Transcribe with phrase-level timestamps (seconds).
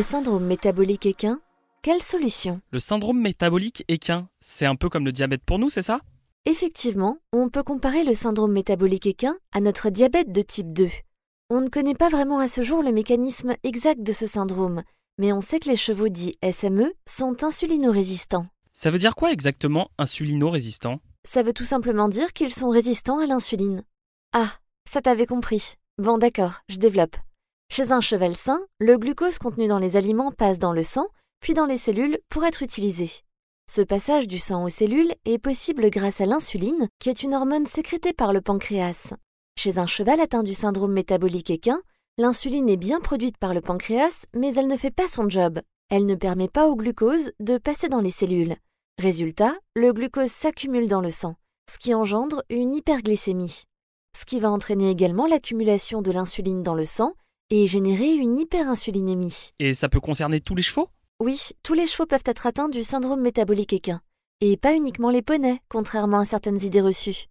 [0.00, 1.42] Le syndrome métabolique équin,
[1.82, 2.62] quelle solution?
[2.70, 6.00] Le syndrome métabolique équin, c'est un peu comme le diabète pour nous, c'est ça?
[6.46, 10.88] Effectivement, on peut comparer le syndrome métabolique équin à notre diabète de type 2.
[11.50, 14.84] On ne connaît pas vraiment à ce jour le mécanisme exact de ce syndrome,
[15.18, 18.46] mais on sait que les chevaux dits SME sont insulino-résistants.
[18.72, 21.00] Ça veut dire quoi exactement insulino-résistant?
[21.24, 23.84] Ça veut tout simplement dire qu'ils sont résistants à l'insuline.
[24.32, 24.50] Ah,
[24.88, 25.74] ça t'avait compris.
[25.98, 27.16] Bon d'accord, je développe.
[27.72, 31.06] Chez un cheval sain, le glucose contenu dans les aliments passe dans le sang,
[31.38, 33.08] puis dans les cellules pour être utilisé.
[33.70, 37.66] Ce passage du sang aux cellules est possible grâce à l'insuline, qui est une hormone
[37.66, 39.14] sécrétée par le pancréas.
[39.56, 41.80] Chez un cheval atteint du syndrome métabolique équin,
[42.18, 45.60] l'insuline est bien produite par le pancréas, mais elle ne fait pas son job.
[45.90, 48.56] Elle ne permet pas au glucose de passer dans les cellules.
[48.98, 51.36] Résultat, le glucose s'accumule dans le sang,
[51.70, 53.62] ce qui engendre une hyperglycémie.
[54.18, 57.14] Ce qui va entraîner également l'accumulation de l'insuline dans le sang
[57.50, 59.50] et générer une hyperinsulinémie.
[59.58, 60.88] Et ça peut concerner tous les chevaux?
[61.20, 64.00] Oui, tous les chevaux peuvent être atteints du syndrome métabolique équin.
[64.40, 67.26] Et pas uniquement les poneys, contrairement à certaines idées reçues.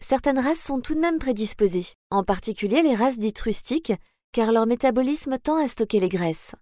[0.00, 3.92] Certaines races sont tout de même prédisposées, en particulier les races dites rustiques,
[4.32, 6.54] car leur métabolisme tend à stocker les graisses.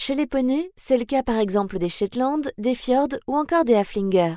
[0.00, 3.74] Chez les poneys, c'est le cas par exemple des Shetland, des Fjord ou encore des
[3.74, 4.36] Haflinger.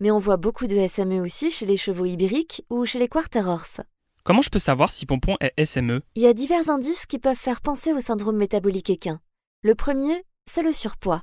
[0.00, 3.40] Mais on voit beaucoup de SME aussi chez les chevaux ibériques ou chez les Quarter
[3.40, 3.80] Horse.
[4.26, 7.36] Comment je peux savoir si Pompon est SME Il y a divers indices qui peuvent
[7.36, 9.20] faire penser au syndrome métabolique équin.
[9.62, 11.22] Le premier, c'est le surpoids.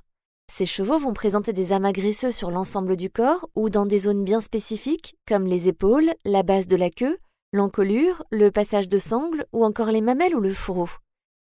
[0.50, 4.24] Ces chevaux vont présenter des amas graisseux sur l'ensemble du corps ou dans des zones
[4.24, 7.18] bien spécifiques, comme les épaules, la base de la queue,
[7.52, 10.88] l'encolure, le passage de sangle ou encore les mamelles ou le fourreau.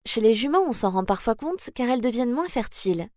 [0.06, 3.08] Chez les juments, on s'en rend parfois compte car elles deviennent moins fertiles.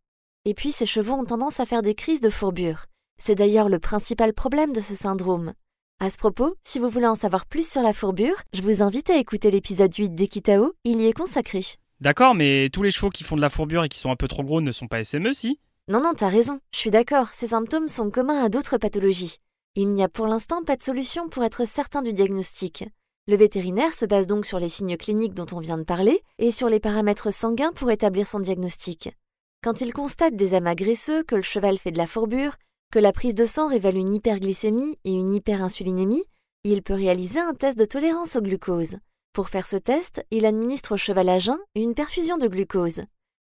[0.43, 2.87] Et puis ces chevaux ont tendance à faire des crises de fourbure.
[3.21, 5.53] C'est d'ailleurs le principal problème de ce syndrome.
[6.03, 9.09] À ce propos, si vous voulez en savoir plus sur la fourbure, je vous invite
[9.09, 11.61] à écouter l'épisode 8 d'Equitao, il y est consacré.
[12.01, 14.27] D'accord, mais tous les chevaux qui font de la fourbure et qui sont un peu
[14.27, 15.61] trop gros ne sont pas SME, si?
[15.87, 19.37] Non, non, t'as raison, je suis d'accord, ces symptômes sont communs à d'autres pathologies.
[19.75, 22.83] Il n'y a pour l'instant pas de solution pour être certain du diagnostic.
[23.27, 26.51] Le vétérinaire se base donc sur les signes cliniques dont on vient de parler et
[26.51, 29.15] sur les paramètres sanguins pour établir son diagnostic.
[29.63, 32.57] Quand il constate des amas graisseux, que le cheval fait de la fourbure,
[32.93, 36.25] que la prise de sang révèle une hyperglycémie et une hyperinsulinémie,
[36.63, 38.97] il peut réaliser un test de tolérance au glucose.
[39.33, 43.01] Pour faire ce test, il administre au cheval à jeun une perfusion de glucose.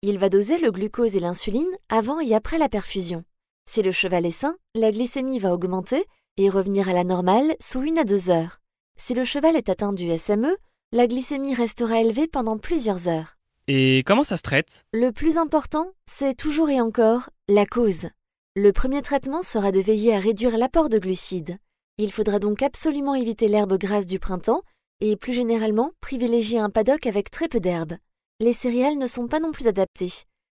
[0.02, 3.24] Il va doser le glucose et l'insuline avant et après la perfusion.
[3.68, 6.04] Si le cheval est sain, la glycémie va augmenter
[6.36, 8.60] et revenir à la normale sous une à deux heures.
[8.96, 10.56] Si le cheval est atteint du SME,
[10.92, 13.34] la glycémie restera élevée pendant plusieurs heures.
[13.66, 14.84] Et comment ça se traite?
[14.92, 18.06] Le plus important, c'est toujours et encore la cause.
[18.54, 21.56] Le premier traitement sera de veiller à réduire l'apport de glucides.
[21.96, 24.60] Il faudra donc absolument éviter l'herbe grasse du printemps
[25.00, 27.94] et plus généralement privilégier un paddock avec très peu d'herbe.
[28.40, 30.12] Les céréales ne sont pas non plus adaptées.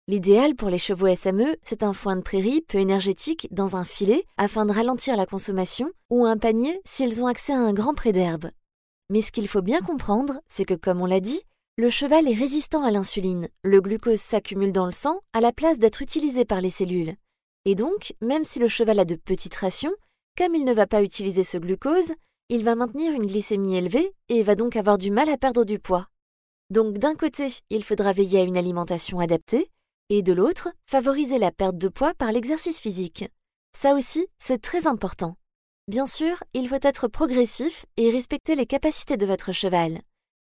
[0.09, 4.27] L'idéal pour les chevaux SME, c'est un foin de prairie peu énergétique dans un filet
[4.37, 8.13] afin de ralentir la consommation ou un panier s'ils ont accès à un grand pré
[8.13, 8.51] d'herbe.
[9.09, 11.41] Mais ce qu'il faut bien comprendre, c'est que comme on l'a dit,
[11.79, 13.49] Le cheval est résistant à l'insuline.
[13.65, 17.17] Le glucose s'accumule dans le sang à la place d'être utilisé par les cellules.
[17.67, 19.95] Et donc, même si le cheval a de petites rations,
[20.39, 22.13] comme il ne va pas utiliser ce glucose,
[22.49, 25.81] il va maintenir une glycémie élevée et va donc avoir du mal à perdre du
[25.81, 26.07] poids.
[26.71, 29.69] Donc d'un côté, il faudra veiller à une alimentation adaptée,
[30.11, 33.25] et de l'autre, favoriser la perte de poids par l'exercice physique.
[33.77, 35.37] Ça aussi, c'est très important.
[35.89, 40.01] Bien sûr, il faut être progressif et respecter les capacités de votre cheval.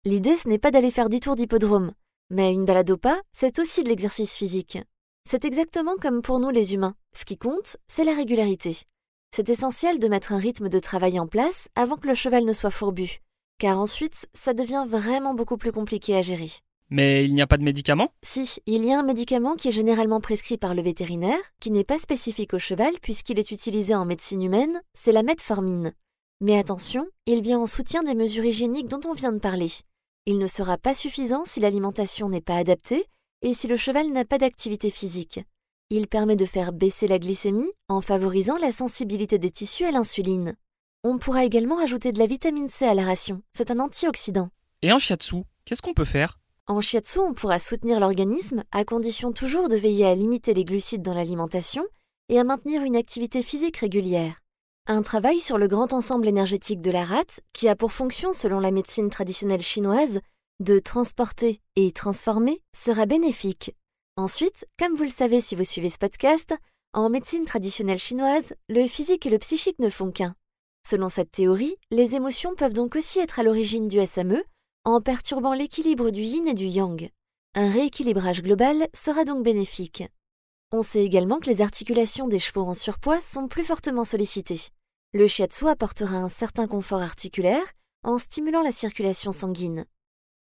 [0.04, 1.92] L'idée, ce n'est pas d'aller faire 10 tours d'hippodrome,
[2.30, 4.78] mais une balade au pas, c'est aussi de l'exercice physique.
[5.30, 6.94] C'est exactement comme pour nous les humains.
[7.14, 8.78] Ce qui compte, c'est la régularité.
[9.30, 12.54] C'est essentiel de mettre un rythme de travail en place avant que le cheval ne
[12.54, 13.18] soit fourbu,
[13.58, 16.48] car ensuite, ça devient vraiment beaucoup plus compliqué à gérer.
[16.88, 18.08] Mais il n'y a pas de médicament?
[18.22, 21.84] Si, il y a un médicament qui est généralement prescrit par le vétérinaire, qui n'est
[21.84, 25.92] pas spécifique au cheval puisqu'il est utilisé en médecine humaine, c'est la metformine.
[26.40, 29.72] Mais attention, il vient en soutien des mesures hygiéniques dont on vient de parler.
[30.24, 33.04] Il ne sera pas suffisant si l'alimentation n'est pas adaptée
[33.42, 35.40] et si le cheval n'a pas d'activité physique.
[35.90, 40.54] Il permet de faire baisser la glycémie en favorisant la sensibilité des tissus à l'insuline.
[41.04, 44.50] On pourra également ajouter de la vitamine C à la ration, c'est un antioxydant.
[44.82, 46.38] Et en shiatsu, qu'est-ce qu'on peut faire?
[46.66, 51.02] En shiatsu, on pourra soutenir l'organisme à condition toujours de veiller à limiter les glucides
[51.02, 51.84] dans l'alimentation
[52.28, 54.40] et à maintenir une activité physique régulière.
[54.86, 58.58] Un travail sur le grand ensemble énergétique de la rate, qui a pour fonction, selon
[58.58, 60.20] la médecine traditionnelle chinoise,
[60.60, 63.74] de transporter et transformer, sera bénéfique.
[64.16, 66.54] Ensuite, comme vous le savez si vous suivez ce podcast,
[66.92, 70.34] en médecine traditionnelle chinoise, le physique et le psychique ne font qu'un.
[70.88, 74.42] Selon cette théorie, les émotions peuvent donc aussi être à l'origine du SME
[74.84, 77.10] en perturbant l'équilibre du yin et du yang.
[77.54, 80.04] Un rééquilibrage global sera donc bénéfique.
[80.72, 84.60] On sait également que les articulations des chevaux en surpoids sont plus fortement sollicitées.
[85.12, 87.64] Le shiatsu apportera un certain confort articulaire
[88.02, 89.84] en stimulant la circulation sanguine.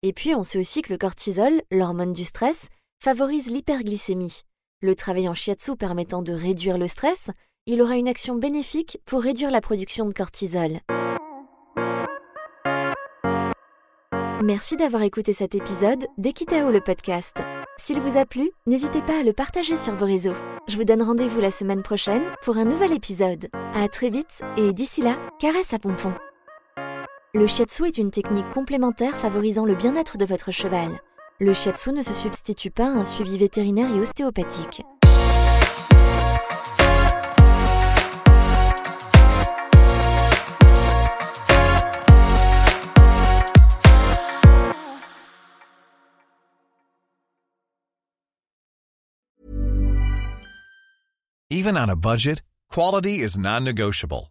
[0.02, 2.68] Et puis on sait aussi que le cortisol, l'hormone du stress,
[3.02, 4.42] favorise l'hyperglycémie.
[4.80, 7.30] Le travail en shiatsu permettant de réduire le stress,
[7.66, 10.78] il aura une action bénéfique pour réduire la production de cortisol.
[14.44, 17.38] Merci d'avoir écouté cet épisode d'Equitao le podcast.
[17.76, 20.34] S'il vous a plu, n'hésitez pas à le partager sur vos réseaux.
[20.68, 23.48] Je vous donne rendez-vous la semaine prochaine pour un nouvel épisode.
[23.74, 26.12] À très vite et d'ici là, caresse à pompon.
[27.34, 30.98] Le shiatsu est une technique complémentaire favorisant le bien-être de votre cheval.
[31.38, 34.80] Le shiatsu ne se substitue pas à un suivi vétérinaire et ostéopathique.
[51.50, 52.40] Even on a budget,
[52.70, 54.30] quality is non-negotiable.